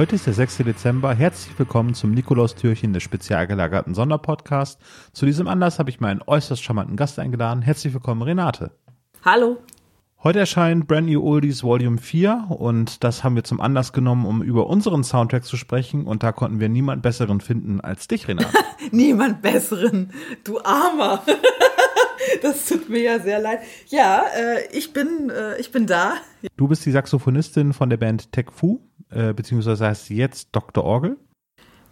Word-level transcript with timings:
Heute 0.00 0.14
ist 0.14 0.26
der 0.26 0.32
6. 0.32 0.56
Dezember. 0.64 1.12
Herzlich 1.12 1.58
willkommen 1.58 1.92
zum 1.92 2.12
Nikolaustürchen 2.12 2.94
des 2.94 3.02
spezial 3.02 3.46
gelagerten 3.46 3.94
Sonderpodcast. 3.94 4.80
Zu 5.12 5.26
diesem 5.26 5.46
Anlass 5.46 5.78
habe 5.78 5.90
ich 5.90 6.00
meinen 6.00 6.22
äußerst 6.26 6.62
charmanten 6.62 6.96
Gast 6.96 7.18
eingeladen. 7.18 7.60
Herzlich 7.60 7.92
willkommen, 7.92 8.22
Renate. 8.22 8.70
Hallo. 9.26 9.58
Heute 10.24 10.38
erscheint 10.38 10.88
Brand 10.88 11.06
New 11.06 11.22
Oldies 11.22 11.62
Volume 11.62 11.98
4 11.98 12.46
und 12.48 13.04
das 13.04 13.24
haben 13.24 13.36
wir 13.36 13.44
zum 13.44 13.60
Anlass 13.60 13.92
genommen, 13.92 14.24
um 14.24 14.42
über 14.42 14.68
unseren 14.68 15.04
Soundtrack 15.04 15.44
zu 15.44 15.58
sprechen 15.58 16.06
und 16.06 16.22
da 16.22 16.32
konnten 16.32 16.60
wir 16.60 16.70
niemand 16.70 17.02
besseren 17.02 17.42
finden 17.42 17.82
als 17.82 18.08
dich, 18.08 18.26
Renate. 18.26 18.56
Niemand 18.92 19.42
besseren, 19.42 20.14
du 20.44 20.62
Armer. 20.62 21.22
das 22.42 22.64
tut 22.64 22.88
mir 22.88 23.02
ja 23.02 23.18
sehr 23.20 23.38
leid. 23.38 23.60
Ja, 23.88 24.22
äh, 24.34 24.66
ich 24.72 24.94
bin, 24.94 25.28
äh, 25.28 25.60
ich 25.60 25.70
bin 25.72 25.86
da. 25.86 26.14
Du 26.56 26.68
bist 26.68 26.86
die 26.86 26.90
Saxophonistin 26.90 27.74
von 27.74 27.90
der 27.90 27.98
Band 27.98 28.32
Tech 28.32 28.46
Fu 28.50 28.80
äh, 29.10 29.32
beziehungsweise 29.32 29.86
heißt 29.86 30.06
sie 30.06 30.16
jetzt 30.16 30.48
Dr. 30.52 30.84
Orgel. 30.84 31.16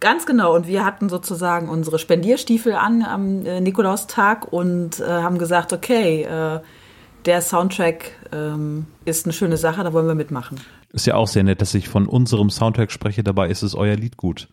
Ganz 0.00 0.26
genau. 0.26 0.54
Und 0.54 0.66
wir 0.68 0.84
hatten 0.84 1.08
sozusagen 1.08 1.68
unsere 1.68 1.98
Spendierstiefel 1.98 2.74
an 2.74 3.02
am 3.02 3.44
äh, 3.44 3.60
Nikolaustag 3.60 4.52
und 4.52 5.00
äh, 5.00 5.04
haben 5.04 5.38
gesagt, 5.38 5.72
okay, 5.72 6.22
äh, 6.22 6.60
der 7.24 7.40
Soundtrack 7.42 8.12
ähm, 8.32 8.86
ist 9.04 9.26
eine 9.26 9.32
schöne 9.32 9.56
Sache, 9.56 9.82
da 9.82 9.92
wollen 9.92 10.06
wir 10.06 10.14
mitmachen. 10.14 10.60
Ist 10.92 11.06
ja 11.06 11.16
auch 11.16 11.26
sehr 11.26 11.42
nett, 11.42 11.60
dass 11.60 11.74
ich 11.74 11.88
von 11.88 12.06
unserem 12.06 12.48
Soundtrack 12.48 12.92
spreche. 12.92 13.22
Dabei 13.22 13.48
ist 13.48 13.62
es 13.62 13.74
euer 13.74 13.96
Lied 13.96 14.16
gut. 14.16 14.48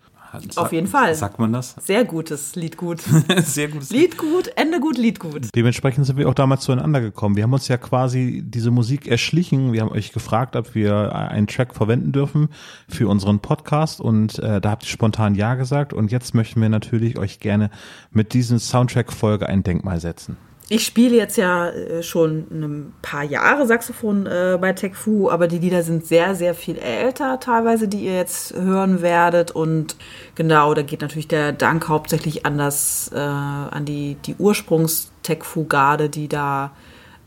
Auf 0.56 0.72
jeden 0.72 0.88
Fall. 0.88 1.16
Sagt 1.16 1.40
man 1.40 1.54
das? 1.54 1.76
Sehr 1.80 2.06
gutes 2.06 2.56
Lied 2.56 2.78
gut. 2.78 3.02
Sehr 3.38 3.68
gutes 3.68 3.90
Lied 3.90 4.18
gut, 4.18 4.50
Ende 4.56 4.80
gut, 4.80 4.98
Lied 4.98 5.20
gut. 5.20 5.50
Dementsprechend 5.56 6.06
sind 6.06 6.18
wir 6.18 6.30
auch 6.30 6.34
damals 6.34 6.62
zueinander 6.62 7.02
gekommen. 7.02 7.36
Wir 7.36 7.44
haben 7.44 7.54
uns 7.54 7.68
ja 7.68 7.78
quasi 7.78 8.44
diese 8.46 8.72
Musik 8.72 9.08
erschlichen. 9.08 9.74
Wir 9.74 9.82
haben 9.82 9.92
euch 9.92 10.12
gefragt, 10.12 10.56
ob 10.56 10.76
wir 10.76 11.16
einen 11.16 11.48
Track 11.48 11.76
verwenden 11.76 12.12
dürfen 12.12 12.50
für 12.88 13.08
unseren 13.08 13.40
Podcast 13.40 14.02
und 14.02 14.40
äh, 14.40 14.62
da 14.62 14.72
habt 14.72 14.84
ihr 14.84 14.90
spontan 14.90 15.36
Ja 15.36 15.56
gesagt 15.56 15.94
und 15.94 16.12
jetzt 16.12 16.34
möchten 16.34 16.62
wir 16.62 16.70
natürlich 16.70 17.18
euch 17.18 17.40
gerne 17.40 17.70
mit 18.12 18.34
diesem 18.34 18.60
Soundtrack-Folge 18.60 19.48
ein 19.48 19.64
Denkmal 19.64 20.00
setzen. 20.00 20.38
Ich 20.68 20.84
spiele 20.84 21.16
jetzt 21.16 21.38
ja 21.38 21.70
äh, 21.70 22.02
schon 22.02 22.48
ein 22.50 22.94
paar 23.04 23.24
Jahre 23.24 23.68
Saxophon 23.68 24.26
äh, 24.26 24.58
bei 24.60 24.74
Tech 24.74 24.96
Fu, 24.96 25.30
aber 25.30 25.48
die 25.48 25.60
Lieder 25.60 25.84
sind 25.84 26.08
sehr, 26.08 26.34
sehr 26.34 26.56
viel 26.56 26.80
älter 26.80 27.40
teilweise, 27.40 27.88
die 27.88 28.06
ihr 28.06 28.16
jetzt 28.16 28.56
hören 28.56 29.04
werdet. 29.04 29.52
Und 29.52 29.96
genau, 30.34 30.74
da 30.74 30.82
geht 30.82 31.02
natürlich 31.02 31.28
der 31.28 31.52
Dank 31.52 31.88
hauptsächlich 31.88 32.48
an 32.48 32.58
das, 32.58 33.12
äh, 33.14 33.20
an 33.20 33.86
die, 33.86 34.16
die 34.26 34.36
Ursprungs-Tech 34.40 35.44
Fu-Garde, 35.44 36.10
die 36.10 36.28
da 36.28 36.72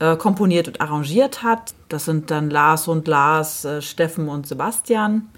äh, 0.01 0.17
komponiert 0.17 0.67
und 0.67 0.81
arrangiert 0.81 1.45
hat. 1.45 1.75
Das 1.89 2.07
sind 2.07 2.33
dann 2.33 2.51
Lars 2.51 2.89
und 2.89 3.07
Lars, 3.07 3.65
äh, 3.65 3.83
Steffen 3.83 4.29
und 4.29 4.49
Sebastian, 4.49 5.29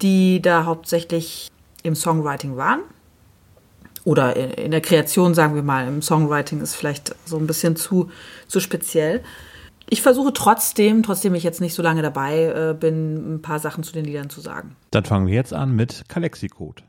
die 0.00 0.40
da 0.40 0.64
hauptsächlich 0.64 1.48
im 1.82 1.94
Songwriting 1.96 2.56
waren 2.56 2.80
oder 4.04 4.58
in 4.58 4.70
der 4.70 4.80
Kreation, 4.80 5.34
sagen 5.34 5.54
wir 5.54 5.62
mal, 5.62 5.86
im 5.86 6.02
Songwriting 6.02 6.60
ist 6.60 6.74
vielleicht 6.74 7.14
so 7.24 7.38
ein 7.38 7.46
bisschen 7.46 7.76
zu, 7.76 8.10
zu 8.48 8.60
speziell. 8.60 9.22
Ich 9.88 10.02
versuche 10.02 10.32
trotzdem, 10.32 11.02
trotzdem 11.02 11.34
ich 11.34 11.44
jetzt 11.44 11.60
nicht 11.60 11.74
so 11.74 11.82
lange 11.82 12.02
dabei 12.02 12.44
äh, 12.44 12.74
bin, 12.74 13.34
ein 13.34 13.42
paar 13.42 13.58
Sachen 13.58 13.84
zu 13.84 13.92
den 13.92 14.04
Liedern 14.04 14.30
zu 14.30 14.40
sagen. 14.40 14.74
Dann 14.90 15.04
fangen 15.04 15.26
wir 15.26 15.34
jetzt 15.34 15.52
an 15.52 15.76
mit 15.76 16.04
Kalexicode. 16.08 16.82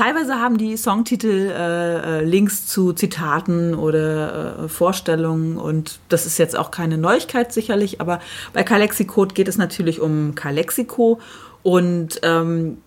Teilweise 0.00 0.36
haben 0.36 0.56
die 0.56 0.78
Songtitel 0.78 1.50
äh, 1.50 2.20
äh, 2.20 2.24
Links 2.24 2.66
zu 2.66 2.94
Zitaten 2.94 3.74
oder 3.74 4.64
äh, 4.64 4.68
Vorstellungen 4.68 5.58
und 5.58 6.00
das 6.08 6.24
ist 6.24 6.38
jetzt 6.38 6.56
auch 6.56 6.70
keine 6.70 6.96
Neuigkeit 6.96 7.52
sicherlich, 7.52 8.00
aber 8.00 8.20
bei 8.54 8.62
Kalexicode 8.62 9.34
geht 9.34 9.46
es 9.46 9.58
natürlich 9.58 10.00
um 10.00 10.34
Kalexico 10.34 11.20
und 11.62 12.18
ähm, 12.22 12.78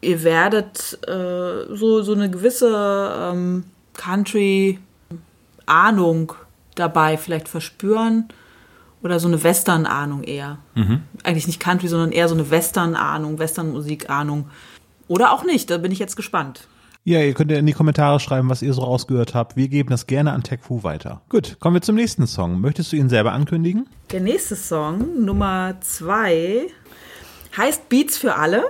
ihr 0.00 0.22
werdet 0.22 0.96
äh, 1.08 1.74
so, 1.74 2.02
so 2.02 2.12
eine 2.12 2.30
gewisse 2.30 3.12
ähm, 3.18 3.64
Country-Ahnung 3.94 6.34
dabei 6.76 7.16
vielleicht 7.16 7.48
verspüren 7.48 8.28
oder 9.02 9.18
so 9.18 9.26
eine 9.26 9.42
Western-Ahnung 9.42 10.22
eher. 10.22 10.58
Mhm. 10.76 11.02
Eigentlich 11.24 11.48
nicht 11.48 11.58
Country, 11.58 11.88
sondern 11.88 12.12
eher 12.12 12.28
so 12.28 12.36
eine 12.36 12.48
Western-Ahnung, 12.48 13.40
Western-Musik-Ahnung. 13.40 14.48
Oder 15.08 15.32
auch 15.32 15.44
nicht, 15.44 15.70
da 15.70 15.78
bin 15.78 15.92
ich 15.92 15.98
jetzt 15.98 16.16
gespannt. 16.16 16.68
Ja, 17.04 17.18
ihr 17.20 17.34
könnt 17.34 17.50
ja 17.50 17.58
in 17.58 17.66
die 17.66 17.72
Kommentare 17.72 18.20
schreiben, 18.20 18.48
was 18.48 18.62
ihr 18.62 18.72
so 18.74 18.82
rausgehört 18.82 19.34
habt. 19.34 19.56
Wir 19.56 19.66
geben 19.68 19.90
das 19.90 20.06
gerne 20.06 20.32
an 20.32 20.44
TechFu 20.44 20.84
weiter. 20.84 21.20
Gut, 21.28 21.56
kommen 21.58 21.74
wir 21.74 21.82
zum 21.82 21.96
nächsten 21.96 22.28
Song. 22.28 22.60
Möchtest 22.60 22.92
du 22.92 22.96
ihn 22.96 23.08
selber 23.08 23.32
ankündigen? 23.32 23.88
Der 24.12 24.20
nächste 24.20 24.54
Song, 24.54 25.24
Nummer 25.24 25.80
zwei, 25.80 26.68
heißt 27.56 27.88
Beats 27.88 28.16
für 28.16 28.36
alle. 28.36 28.64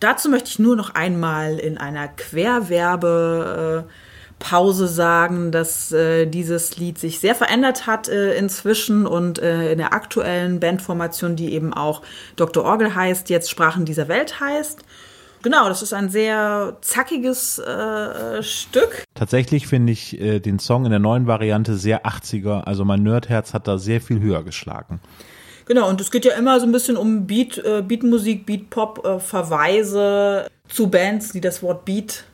Dazu 0.00 0.30
möchte 0.30 0.48
ich 0.48 0.58
nur 0.58 0.76
noch 0.76 0.94
einmal 0.94 1.58
in 1.58 1.76
einer 1.76 2.08
Querwerbe- 2.08 3.84
äh, 3.84 3.90
Pause 4.38 4.88
sagen, 4.88 5.52
dass 5.52 5.92
äh, 5.92 6.26
dieses 6.26 6.76
Lied 6.76 6.98
sich 6.98 7.18
sehr 7.18 7.34
verändert 7.34 7.86
hat 7.86 8.08
äh, 8.08 8.36
inzwischen 8.36 9.06
und 9.06 9.38
äh, 9.38 9.72
in 9.72 9.78
der 9.78 9.94
aktuellen 9.94 10.60
Bandformation, 10.60 11.36
die 11.36 11.52
eben 11.52 11.72
auch 11.72 12.02
Dr. 12.36 12.64
Orgel 12.64 12.94
heißt, 12.94 13.30
jetzt 13.30 13.50
Sprachen 13.50 13.84
dieser 13.84 14.08
Welt 14.08 14.40
heißt. 14.40 14.84
Genau, 15.44 15.68
das 15.68 15.82
ist 15.82 15.92
ein 15.92 16.08
sehr 16.08 16.78
zackiges 16.80 17.58
äh, 17.58 18.42
Stück. 18.42 19.04
Tatsächlich 19.14 19.66
finde 19.66 19.92
ich 19.92 20.18
äh, 20.18 20.40
den 20.40 20.58
Song 20.58 20.86
in 20.86 20.90
der 20.90 21.00
neuen 21.00 21.26
Variante 21.26 21.76
sehr 21.76 22.06
80er. 22.06 22.62
Also 22.62 22.86
mein 22.86 23.02
Nerdherz 23.02 23.52
hat 23.52 23.68
da 23.68 23.76
sehr 23.76 24.00
viel 24.00 24.20
höher 24.20 24.42
geschlagen. 24.42 25.00
Genau, 25.66 25.90
und 25.90 26.00
es 26.00 26.10
geht 26.10 26.24
ja 26.24 26.32
immer 26.32 26.58
so 26.60 26.66
ein 26.66 26.72
bisschen 26.72 26.96
um 26.96 27.26
Beat, 27.26 27.58
äh, 27.58 27.82
Beatmusik, 27.86 28.46
Beatpop, 28.46 29.04
äh, 29.04 29.20
Verweise 29.20 30.46
zu 30.68 30.88
Bands, 30.88 31.32
die 31.32 31.42
das 31.42 31.62
Wort 31.62 31.84
Beat 31.84 32.24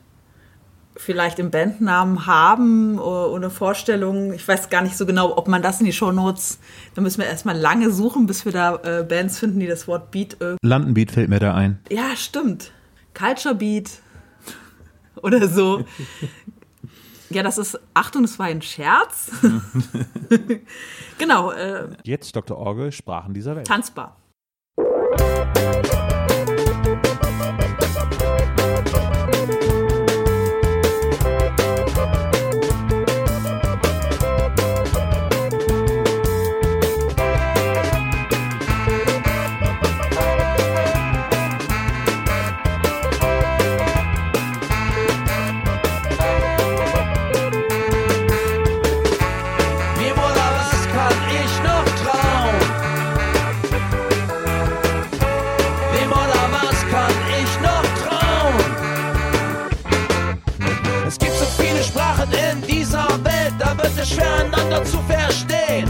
vielleicht 0.95 1.37
im 1.39 1.51
Bandnamen 1.51 2.27
haben 2.27 2.97
oder 2.97 3.35
eine 3.35 3.49
Vorstellung. 3.49 4.31
Ich 4.31 4.47
weiß 4.47 4.69
gar 4.69 4.83
nicht 4.83 4.95
so 4.95 5.05
genau, 5.05 5.35
ob 5.37 5.49
man 5.49 5.61
das 5.61 5.81
in 5.81 5.85
die 5.85 5.91
Shownotes, 5.91 6.59
da 6.95 7.01
müssen 7.01 7.19
wir 7.19 7.27
erstmal 7.27 7.57
lange 7.57 7.91
suchen, 7.91 8.25
bis 8.25 8.45
wir 8.45 8.53
da 8.53 8.75
äh, 8.83 9.03
Bands 9.03 9.37
finden, 9.37 9.59
die 9.59 9.67
das 9.67 9.89
Wort 9.89 10.11
Beat. 10.11 10.39
Äh 10.41 10.55
Landenbeat 10.61 11.11
fällt 11.11 11.27
mir 11.27 11.39
da 11.39 11.53
ein. 11.53 11.79
Ja, 11.89 12.15
stimmt. 12.15 12.71
Culture 13.13 13.55
Beat 13.55 13.99
oder 15.21 15.47
so. 15.47 15.83
Ja, 17.29 17.43
das 17.43 17.57
ist, 17.57 17.79
Achtung, 17.93 18.23
das 18.23 18.37
war 18.39 18.47
ein 18.47 18.61
Scherz. 18.61 19.31
genau. 21.17 21.51
Äh, 21.51 21.89
Jetzt 22.03 22.35
Dr. 22.35 22.57
Orgel, 22.57 22.91
Sprachen 22.91 23.33
dieser 23.33 23.55
Welt. 23.55 23.67
Tanzbar. 23.67 24.17
es 64.01 64.09
schwer, 64.09 64.45
einander 64.45 64.83
zu 64.83 64.99
verstehen. 65.03 65.89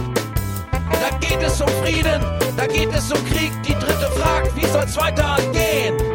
Da 0.91 1.17
geht 1.19 1.41
es 1.41 1.61
um 1.61 1.67
Frieden, 1.81 2.21
da 2.57 2.67
geht 2.67 2.93
es 2.93 3.11
um 3.11 3.25
Krieg. 3.25 3.51
Die 3.63 3.73
dritte 3.73 4.11
fragt, 4.17 4.55
wie 4.55 4.65
soll's 4.67 4.97
weitergehen? 4.97 6.10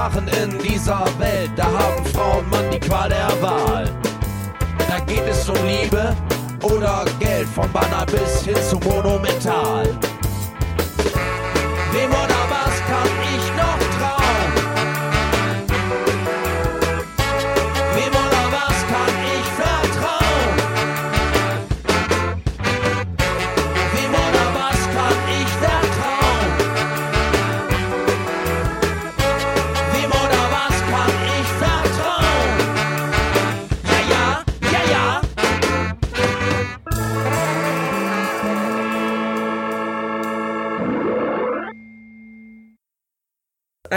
Sprachen 0.00 0.28
in 0.42 0.58
dieser 0.60 1.04
Welt. 1.18 1.50
Da 1.56 1.64
haben 1.64 2.02
Frauen 2.06 2.48
Mann 2.48 2.70
die 2.72 2.80
Qual 2.80 3.10
der 3.10 3.30
Wahl. 3.42 3.84
Da 4.88 4.98
geht 5.00 5.28
es 5.28 5.46
um 5.46 5.56
Liebe 5.66 6.16
oder 6.62 7.04
Geld, 7.18 7.46
von 7.46 7.70
Banner 7.70 8.06
bis 8.06 8.42
hin 8.42 8.56
zu 8.66 8.76
monumental. 8.78 9.84
Dem 11.92 12.10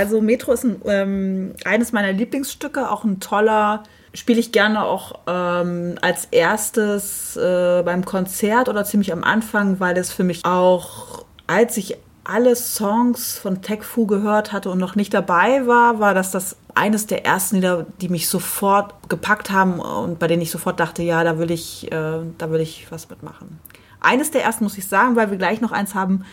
Also 0.03 0.19
Metro 0.19 0.51
ist 0.51 0.65
ein, 0.65 0.81
ähm, 0.85 1.53
eines 1.63 1.93
meiner 1.93 2.11
Lieblingsstücke, 2.11 2.91
auch 2.91 3.05
ein 3.05 3.21
toller, 3.21 3.83
spiele 4.13 4.37
ich 4.37 4.51
gerne 4.51 4.83
auch 4.83 5.21
ähm, 5.27 5.95
als 6.01 6.25
erstes 6.29 7.37
äh, 7.37 7.83
beim 7.85 8.03
Konzert 8.03 8.67
oder 8.67 8.83
ziemlich 8.83 9.13
am 9.13 9.23
Anfang, 9.23 9.79
weil 9.79 9.97
es 9.97 10.11
für 10.11 10.25
mich 10.25 10.43
auch, 10.43 11.23
als 11.47 11.77
ich 11.77 11.95
alle 12.25 12.57
Songs 12.57 13.37
von 13.37 13.61
Tech 13.61 13.83
Fu 13.83 14.05
gehört 14.05 14.51
hatte 14.51 14.71
und 14.71 14.77
noch 14.77 14.95
nicht 14.97 15.13
dabei 15.13 15.67
war, 15.67 16.01
war 16.01 16.13
das 16.13 16.31
das 16.31 16.57
eines 16.75 17.07
der 17.07 17.25
ersten 17.25 17.55
Lieder, 17.55 17.85
die 18.01 18.09
mich 18.09 18.27
sofort 18.27 18.93
gepackt 19.07 19.51
haben 19.51 19.79
und 19.79 20.19
bei 20.19 20.27
denen 20.27 20.41
ich 20.41 20.51
sofort 20.51 20.81
dachte, 20.81 21.01
ja, 21.01 21.23
da 21.23 21.39
will 21.39 21.49
ich, 21.49 21.89
äh, 21.93 22.19
da 22.37 22.51
will 22.51 22.59
ich 22.59 22.87
was 22.91 23.09
mitmachen. 23.09 23.57
Eines 24.01 24.31
der 24.31 24.43
ersten 24.43 24.65
muss 24.65 24.77
ich 24.77 24.85
sagen, 24.85 25.15
weil 25.15 25.31
wir 25.31 25.37
gleich 25.37 25.61
noch 25.61 25.71
eins 25.71 25.95
haben, 25.95 26.25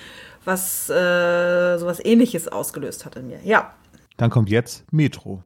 was 0.44 0.88
äh, 0.90 1.78
sowas 1.78 2.00
ähnliches 2.04 2.48
ausgelöst 2.48 3.04
hat 3.04 3.16
in 3.16 3.28
mir. 3.28 3.40
Ja. 3.44 3.74
Dann 4.16 4.30
kommt 4.30 4.50
jetzt 4.50 4.84
Metro. 4.92 5.44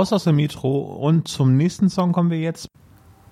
Raus 0.00 0.12
aus 0.14 0.24
der 0.24 0.32
Metro 0.32 0.80
und 0.80 1.28
zum 1.28 1.56
nächsten 1.56 1.90
Song 1.90 2.12
kommen 2.12 2.30
wir 2.30 2.38
jetzt. 2.38 2.68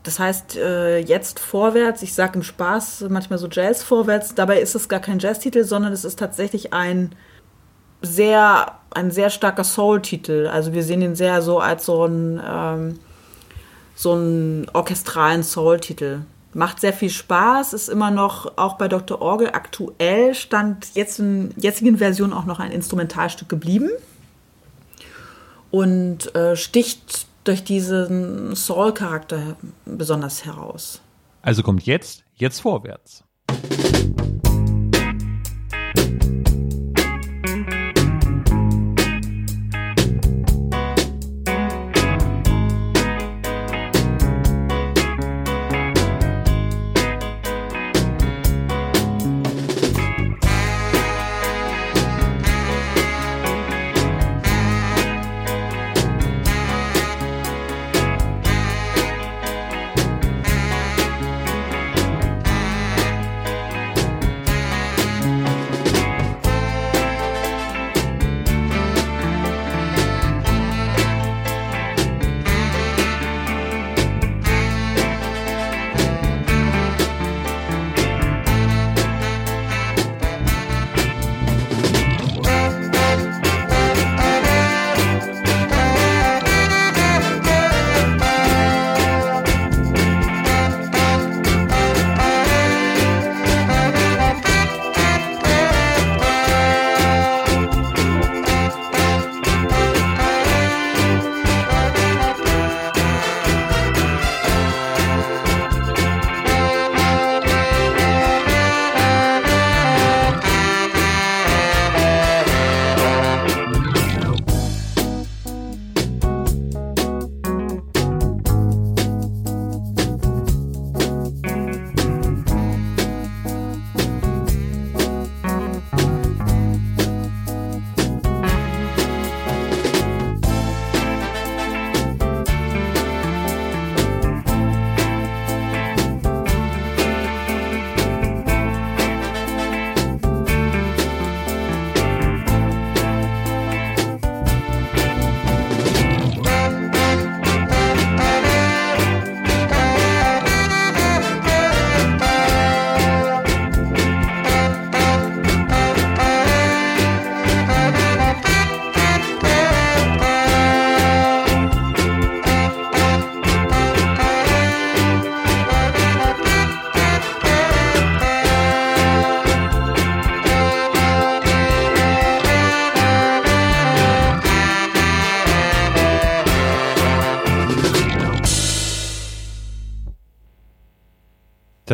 Das 0.03 0.19
heißt, 0.19 0.57
äh, 0.57 0.99
jetzt 0.99 1.41
vorwärts, 1.41 2.03
ich 2.03 2.15
sage 2.15 2.35
im 2.35 2.43
Spaß 2.43 3.07
manchmal 3.09 3.39
so 3.39 3.49
Jazz 3.49 3.83
vorwärts, 3.83 4.35
dabei 4.35 4.61
ist 4.61 4.75
es 4.75 4.89
gar 4.89 5.01
kein 5.01 5.19
Jazz-Titel, 5.19 5.65
sondern 5.65 5.93
es 5.93 6.05
ist 6.05 6.19
tatsächlich 6.19 6.73
ein 6.73 7.15
sehr, 8.03 8.73
ein 8.91 9.11
sehr 9.11 9.31
starker 9.31 9.65
Soul-Titel. 9.65 10.47
Also 10.47 10.73
wir 10.73 10.83
sehen 10.83 11.03
ihn 11.03 11.17
sehr 11.17 11.43
so 11.43 11.59
als 11.59 11.87
so 11.87 12.05
ein, 12.05 12.41
ähm, 12.47 12.99
so 13.95 14.13
einen 14.13 14.67
orchestralen 14.73 15.43
Soul-Titel. 15.43 16.21
Macht 16.55 16.81
sehr 16.81 16.93
viel 16.93 17.11
Spaß, 17.11 17.73
ist 17.73 17.89
immer 17.89 18.11
noch 18.11 18.57
auch 18.57 18.75
bei 18.75 18.89
Dr. 18.89 19.21
Orgel 19.21 19.49
aktuell, 19.49 20.35
stand 20.35 20.95
jetzt 20.95 21.19
in 21.19 21.53
jetzigen 21.57 21.99
Version 21.99 22.33
auch 22.33 22.45
noch 22.45 22.61
ein 22.61 22.71
Instrumentalstück 22.71 23.49
geblieben 23.49 23.91
und 25.71 26.35
äh, 26.35 26.57
sticht 26.57 27.27
durch 27.45 27.65
diesen 27.65 28.55
Soul-Charakter 28.55 29.57
besonders 29.85 30.45
heraus. 30.45 31.01
Also 31.43 31.63
kommt 31.63 31.85
jetzt, 31.85 32.25
jetzt 32.35 32.61
vorwärts. 32.61 33.25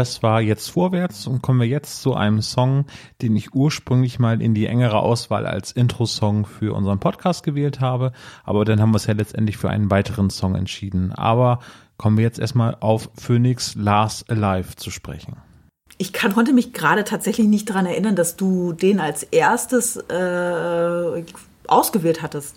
Das 0.05 0.23
war 0.23 0.43
jetzt 0.43 0.69
vorwärts 0.69 1.27
und 1.27 1.41
kommen 1.41 1.61
wir 1.61 1.67
jetzt 1.67 2.03
zu 2.03 2.13
einem 2.13 2.43
Song, 2.43 2.85
den 3.23 3.35
ich 3.37 3.55
ursprünglich 3.55 4.19
mal 4.19 4.43
in 4.43 4.53
die 4.53 4.67
engere 4.67 4.99
Auswahl 4.99 5.47
als 5.47 5.73
Intro-Song 5.73 6.45
für 6.45 6.75
unseren 6.75 7.01
Podcast 7.01 7.43
gewählt 7.43 7.81
habe. 7.81 8.13
Aber 8.45 8.67
dann 8.67 8.83
haben 8.83 8.91
wir 8.91 8.99
es 8.99 9.07
ja 9.07 9.15
letztendlich 9.15 9.57
für 9.57 9.71
einen 9.71 9.91
weiteren 9.91 10.29
Song 10.29 10.57
entschieden. 10.57 11.15
Aber 11.15 11.61
kommen 11.97 12.19
wir 12.19 12.25
jetzt 12.25 12.39
erstmal 12.39 12.77
auf 12.81 13.09
Phoenix 13.19 13.77
Last 13.77 14.31
Alive 14.31 14.77
zu 14.77 14.91
sprechen. 14.91 15.39
Ich 15.97 16.13
kann, 16.13 16.35
konnte 16.35 16.53
mich 16.53 16.75
gerade 16.75 17.05
tatsächlich 17.05 17.47
nicht 17.47 17.71
daran 17.71 17.87
erinnern, 17.87 18.15
dass 18.15 18.37
du 18.37 18.75
den 18.75 19.01
als 19.01 19.23
erstes 19.23 19.97
äh, 19.97 21.25
ausgewählt 21.67 22.21
hattest. 22.21 22.57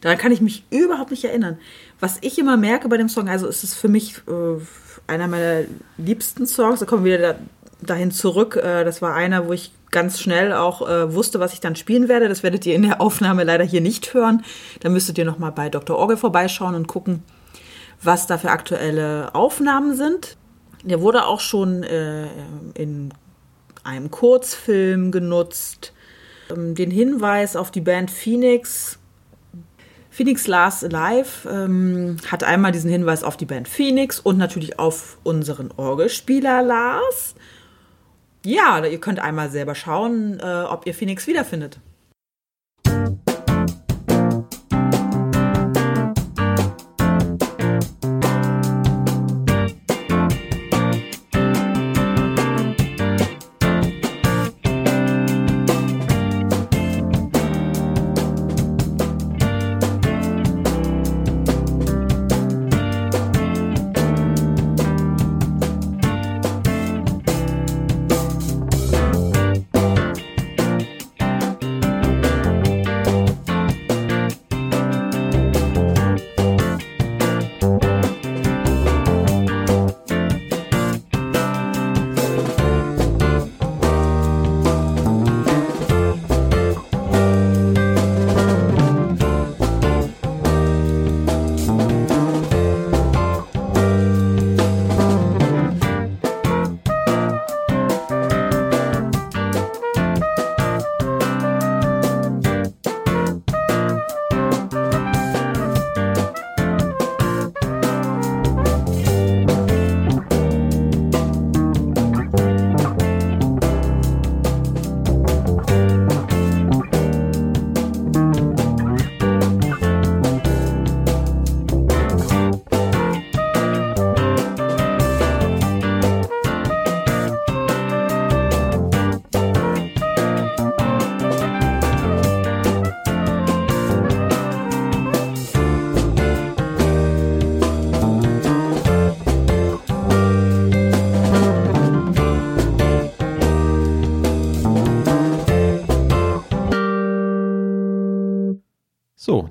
Daran 0.00 0.18
kann 0.18 0.32
ich 0.32 0.40
mich 0.40 0.64
überhaupt 0.70 1.12
nicht 1.12 1.24
erinnern. 1.24 1.58
Was 2.00 2.18
ich 2.20 2.38
immer 2.38 2.56
merke 2.56 2.88
bei 2.88 2.96
dem 2.96 3.08
Song, 3.08 3.28
also 3.28 3.46
ist 3.46 3.64
es 3.64 3.74
für 3.74 3.88
mich 3.88 4.18
äh, 4.28 4.60
einer 5.06 5.26
meiner 5.26 5.62
liebsten 5.96 6.46
Songs. 6.46 6.80
Da 6.80 6.86
kommen 6.86 7.04
wir 7.04 7.18
wieder 7.18 7.38
dahin 7.80 8.12
zurück. 8.12 8.56
Äh, 8.56 8.84
das 8.84 9.02
war 9.02 9.14
einer, 9.14 9.48
wo 9.48 9.52
ich 9.52 9.72
ganz 9.90 10.20
schnell 10.20 10.52
auch 10.52 10.88
äh, 10.88 11.14
wusste, 11.14 11.40
was 11.40 11.54
ich 11.54 11.60
dann 11.60 11.76
spielen 11.76 12.08
werde. 12.08 12.28
Das 12.28 12.42
werdet 12.42 12.66
ihr 12.66 12.74
in 12.74 12.82
der 12.82 13.00
Aufnahme 13.00 13.44
leider 13.44 13.64
hier 13.64 13.80
nicht 13.80 14.14
hören. 14.14 14.44
Da 14.80 14.88
müsstet 14.90 15.18
ihr 15.18 15.24
nochmal 15.24 15.52
bei 15.52 15.70
Dr. 15.70 15.96
Orgel 15.96 16.16
vorbeischauen 16.16 16.74
und 16.74 16.86
gucken, 16.86 17.22
was 18.02 18.26
da 18.26 18.38
für 18.38 18.50
aktuelle 18.50 19.34
Aufnahmen 19.34 19.96
sind. 19.96 20.36
Der 20.84 21.00
wurde 21.00 21.26
auch 21.26 21.40
schon 21.40 21.82
äh, 21.82 22.28
in 22.74 23.12
einem 23.82 24.10
Kurzfilm 24.10 25.10
genutzt. 25.10 25.92
Ähm, 26.50 26.74
den 26.74 26.90
Hinweis 26.90 27.56
auf 27.56 27.70
die 27.70 27.80
Band 27.80 28.10
Phoenix 28.10 28.97
Phoenix 30.18 30.48
Last 30.48 30.82
Alive 30.82 31.48
ähm, 31.48 32.16
hat 32.28 32.42
einmal 32.42 32.72
diesen 32.72 32.90
Hinweis 32.90 33.22
auf 33.22 33.36
die 33.36 33.46
Band 33.46 33.68
Phoenix 33.68 34.18
und 34.18 34.36
natürlich 34.36 34.76
auf 34.76 35.16
unseren 35.22 35.70
Orgelspieler 35.70 36.60
Lars. 36.60 37.36
Ja, 38.44 38.84
ihr 38.84 38.98
könnt 38.98 39.20
einmal 39.20 39.48
selber 39.48 39.76
schauen, 39.76 40.40
äh, 40.40 40.64
ob 40.68 40.88
ihr 40.88 40.94
Phoenix 40.94 41.28
wiederfindet. 41.28 41.78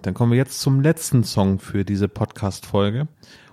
Dann 0.08 0.13
kommen 0.13 0.32
wir 0.32 0.38
jetzt 0.38 0.62
zum 0.62 0.80
letzten 0.80 1.26
Song 1.26 1.60
für 1.60 1.84
diese 1.84 2.08
Podcast-Folge. 2.08 3.10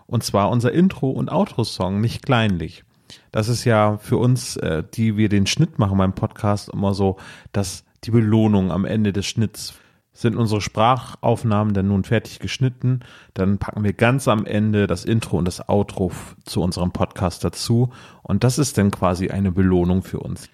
Und 0.07 0.23
zwar 0.23 0.51
unser 0.51 0.71
Intro- 0.71 1.11
und 1.11 1.29
Outro-Song, 1.29 2.01
nicht 2.01 2.25
kleinlich. 2.25 2.85
Das 3.33 3.49
ist 3.49 3.64
ja 3.64 3.99
für 3.99 4.19
uns, 4.19 4.57
äh, 4.59 4.85
die 4.95 5.17
wir 5.17 5.29
den 5.29 5.49
Schnitt 5.49 5.81
machen 5.81 5.99
beim 5.99 6.14
Podcast, 6.14 6.69
immer 6.69 6.95
so, 6.95 7.17
dass 7.51 7.85
die 8.05 8.12
Belohnung 8.12 8.71
am 8.71 8.85
Ende 8.85 9.12
des 9.12 9.27
Schnitts 9.27 9.75
sind 10.12 10.37
unsere 10.37 10.61
Sprachaufnahmen 10.61 11.75
dann 11.75 11.88
nun 11.88 12.05
fertig 12.05 12.38
geschnitten, 12.38 13.01
dann 13.35 13.59
packen 13.59 13.83
wir 13.83 13.93
ganz 13.93 14.29
am 14.29 14.47
Ende 14.47 14.87
das 14.87 15.05
Intro 15.05 15.38
und 15.38 15.47
das 15.47 15.69
Outro 15.69 16.12
zu 16.45 16.62
unserem 16.62 16.93
Podcast 16.93 17.43
dazu 17.43 17.90
und 18.23 18.45
das 18.45 18.61
ist 18.61 18.79
dann 18.79 18.93
quasi 18.93 19.31
eine 19.31 19.51
Belohnung 19.51 20.05
für 20.05 20.21
uns. 20.21 20.49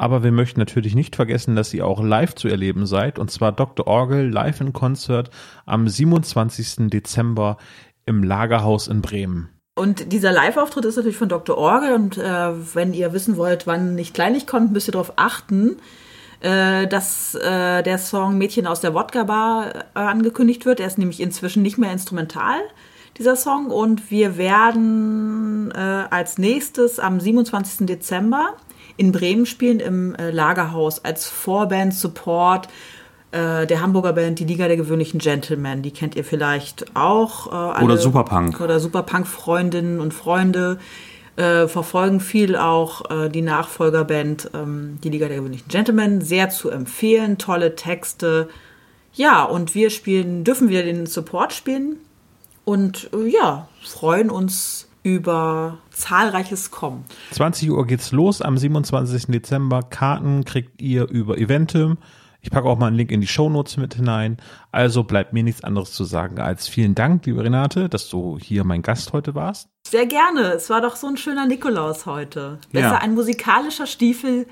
Aber 0.00 0.22
wir 0.22 0.32
möchten 0.32 0.58
natürlich 0.58 0.94
nicht 0.94 1.14
vergessen, 1.14 1.56
dass 1.56 1.74
ihr 1.74 1.86
auch 1.86 2.02
live 2.02 2.34
zu 2.34 2.48
erleben 2.48 2.86
seid. 2.86 3.18
Und 3.18 3.30
zwar 3.30 3.52
Dr. 3.52 3.86
Orgel 3.86 4.30
live 4.30 4.62
in 4.62 4.72
Konzert 4.72 5.28
am 5.66 5.86
27. 5.86 6.88
Dezember 6.88 7.58
im 8.06 8.22
Lagerhaus 8.22 8.88
in 8.88 9.02
Bremen. 9.02 9.50
Und 9.74 10.10
dieser 10.10 10.32
Live-Auftritt 10.32 10.86
ist 10.86 10.96
natürlich 10.96 11.18
von 11.18 11.28
Dr. 11.28 11.58
Orgel. 11.58 11.92
Und 11.92 12.16
äh, 12.16 12.24
wenn 12.74 12.94
ihr 12.94 13.12
wissen 13.12 13.36
wollt, 13.36 13.66
wann 13.66 13.94
nicht 13.94 14.14
kleinlich 14.14 14.46
kommt, 14.46 14.72
müsst 14.72 14.88
ihr 14.88 14.92
darauf 14.92 15.12
achten, 15.16 15.76
äh, 16.40 16.86
dass 16.86 17.34
äh, 17.34 17.82
der 17.82 17.98
Song 17.98 18.38
Mädchen 18.38 18.66
aus 18.66 18.80
der 18.80 18.94
Wodka-Bar 18.94 19.74
äh, 19.74 19.98
angekündigt 19.98 20.64
wird. 20.64 20.80
Er 20.80 20.86
ist 20.86 20.96
nämlich 20.96 21.20
inzwischen 21.20 21.60
nicht 21.62 21.76
mehr 21.76 21.92
instrumental, 21.92 22.60
dieser 23.18 23.36
Song. 23.36 23.66
Und 23.66 24.10
wir 24.10 24.38
werden 24.38 25.70
äh, 25.72 25.78
als 25.78 26.38
nächstes 26.38 26.98
am 26.98 27.20
27. 27.20 27.86
Dezember 27.86 28.54
in 29.00 29.12
Bremen 29.12 29.46
spielen 29.46 29.80
im 29.80 30.14
äh, 30.16 30.30
Lagerhaus 30.30 31.02
als 31.06 31.26
Vorband-Support 31.26 32.68
äh, 33.32 33.66
der 33.66 33.80
Hamburger 33.80 34.12
Band 34.12 34.38
Die 34.38 34.44
Liga 34.44 34.68
der 34.68 34.76
gewöhnlichen 34.76 35.20
Gentlemen. 35.20 35.80
Die 35.80 35.90
kennt 35.90 36.16
ihr 36.16 36.24
vielleicht 36.24 36.94
auch. 36.94 37.46
Äh, 37.78 37.82
oder 37.82 37.96
Superpunk. 37.96 38.60
Oder 38.60 38.78
Superpunk-Freundinnen 38.78 40.00
und 40.00 40.12
Freunde. 40.12 40.78
Äh, 41.36 41.66
verfolgen 41.66 42.20
viel 42.20 42.56
auch 42.56 43.10
äh, 43.10 43.30
die 43.30 43.40
Nachfolgerband 43.40 44.50
ähm, 44.52 44.98
Die 45.02 45.08
Liga 45.08 45.28
der 45.28 45.38
gewöhnlichen 45.38 45.68
Gentlemen. 45.68 46.20
Sehr 46.20 46.50
zu 46.50 46.68
empfehlen, 46.68 47.38
tolle 47.38 47.76
Texte. 47.76 48.50
Ja, 49.14 49.44
und 49.44 49.74
wir 49.74 49.88
spielen, 49.88 50.44
dürfen 50.44 50.68
wieder 50.68 50.82
den 50.82 51.06
Support 51.06 51.54
spielen 51.54 51.96
und 52.66 53.08
äh, 53.14 53.26
ja, 53.26 53.66
freuen 53.82 54.28
uns 54.28 54.89
über 55.02 55.78
zahlreiches 55.90 56.70
Kommen. 56.70 57.04
20 57.32 57.70
Uhr 57.70 57.86
geht's 57.86 58.12
los 58.12 58.42
am 58.42 58.58
27. 58.58 59.26
Dezember. 59.26 59.82
Karten 59.82 60.44
kriegt 60.44 60.80
ihr 60.82 61.08
über 61.08 61.38
Eventim. 61.38 61.98
Ich 62.42 62.50
packe 62.50 62.68
auch 62.68 62.78
mal 62.78 62.86
einen 62.86 62.96
Link 62.96 63.10
in 63.10 63.20
die 63.20 63.26
Shownotes 63.26 63.76
mit 63.76 63.94
hinein. 63.94 64.38
Also 64.72 65.04
bleibt 65.04 65.32
mir 65.32 65.42
nichts 65.42 65.62
anderes 65.62 65.92
zu 65.92 66.04
sagen 66.04 66.38
als 66.38 66.68
vielen 66.68 66.94
Dank, 66.94 67.26
liebe 67.26 67.44
Renate, 67.44 67.88
dass 67.88 68.08
du 68.08 68.38
hier 68.40 68.64
mein 68.64 68.82
Gast 68.82 69.12
heute 69.12 69.34
warst. 69.34 69.68
Sehr 69.86 70.06
gerne. 70.06 70.52
Es 70.52 70.70
war 70.70 70.80
doch 70.80 70.96
so 70.96 71.06
ein 71.06 71.16
schöner 71.16 71.46
Nikolaus 71.46 72.06
heute. 72.06 72.58
Besser 72.72 72.86
ja. 72.86 72.98
ein 72.98 73.14
musikalischer 73.14 73.86
Stiefel, 73.86 74.46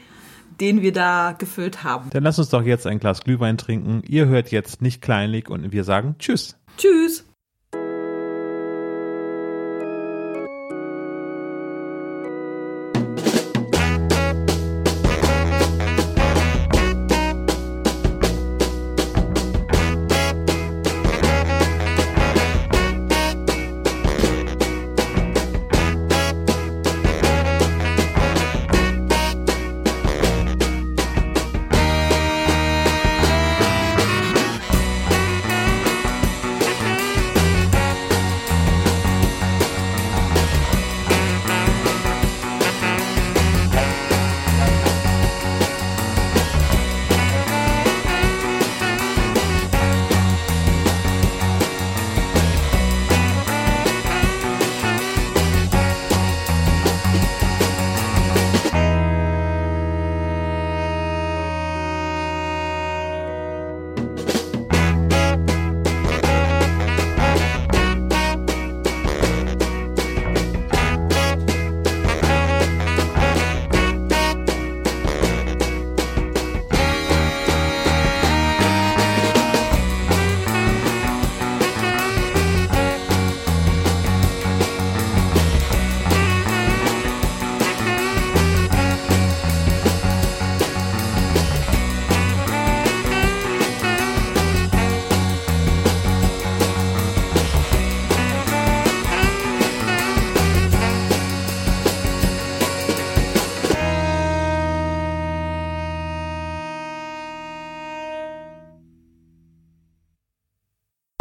den 0.60 0.82
wir 0.82 0.92
da 0.92 1.32
gefüllt 1.32 1.82
haben. 1.82 2.10
Dann 2.10 2.24
lass 2.24 2.38
uns 2.38 2.50
doch 2.50 2.62
jetzt 2.62 2.86
ein 2.86 2.98
Glas 2.98 3.22
Glühwein 3.22 3.56
trinken. 3.56 4.02
Ihr 4.06 4.26
hört 4.26 4.50
jetzt 4.50 4.82
nicht 4.82 5.00
kleinlich 5.00 5.48
und 5.48 5.72
wir 5.72 5.84
sagen 5.84 6.16
Tschüss. 6.18 6.58
Tschüss. 6.76 7.24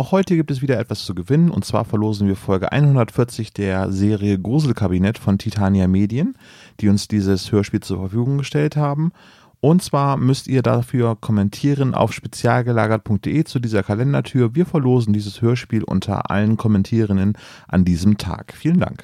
Auch 0.08 0.14
heute 0.14 0.38
gibt 0.38 0.52
es 0.52 0.62
wieder 0.62 0.80
etwas 0.80 1.04
zu 1.04 1.14
gewinnen 1.14 1.52
und 1.52 1.66
zwar 1.66 1.84
verlosen 1.84 2.30
wir 2.30 2.38
Folge 2.38 2.72
140 2.72 3.52
der 3.52 3.92
Serie 3.92 4.40
Gruselkabinett 4.40 5.18
von 5.18 5.38
Titania 5.38 5.90
Medien, 5.90 6.38
die 6.80 6.88
uns 6.88 7.10
dieses 7.10 7.52
Hörspiel 7.52 7.82
zur 7.82 8.00
Verfügung 8.00 8.38
gestellt 8.38 8.78
haben. 8.78 9.12
Und 9.60 9.84
zwar 9.84 10.16
müsst 10.16 10.48
ihr 10.48 10.62
dafür 10.62 11.18
kommentieren 11.20 11.94
auf 11.94 12.14
spezialgelagert.de 12.14 13.44
zu 13.44 13.60
dieser 13.60 13.84
Kalendertür. 13.84 14.56
Wir 14.56 14.66
verlosen 14.66 15.12
dieses 15.12 15.42
Hörspiel 15.42 15.84
unter 15.84 16.32
allen 16.32 16.56
Kommentierenden 16.56 17.34
an 17.68 17.84
diesem 17.84 18.18
Tag. 18.18 18.54
Vielen 18.54 18.80
Dank. 18.80 19.04